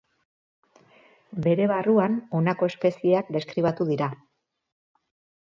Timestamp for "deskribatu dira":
3.37-4.11